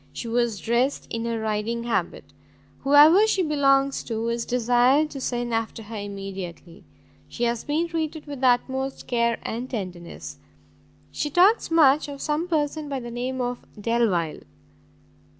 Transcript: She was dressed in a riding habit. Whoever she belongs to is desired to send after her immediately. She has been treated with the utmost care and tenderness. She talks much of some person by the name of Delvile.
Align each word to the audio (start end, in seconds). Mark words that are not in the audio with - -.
She 0.13 0.27
was 0.27 0.59
dressed 0.59 1.05
in 1.11 1.27
a 1.27 1.37
riding 1.37 1.83
habit. 1.83 2.23
Whoever 2.79 3.27
she 3.27 3.43
belongs 3.43 4.01
to 4.05 4.29
is 4.29 4.47
desired 4.47 5.11
to 5.11 5.21
send 5.21 5.53
after 5.53 5.83
her 5.83 5.95
immediately. 5.95 6.83
She 7.29 7.43
has 7.43 7.63
been 7.63 7.87
treated 7.87 8.25
with 8.25 8.41
the 8.41 8.47
utmost 8.47 9.05
care 9.05 9.37
and 9.43 9.69
tenderness. 9.69 10.39
She 11.11 11.29
talks 11.29 11.69
much 11.69 12.07
of 12.07 12.19
some 12.19 12.47
person 12.47 12.89
by 12.89 12.99
the 12.99 13.11
name 13.11 13.41
of 13.41 13.59
Delvile. 13.79 14.39